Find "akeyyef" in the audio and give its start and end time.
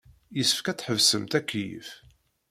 1.39-1.89